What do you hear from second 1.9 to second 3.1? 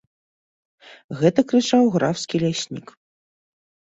графскі ляснік.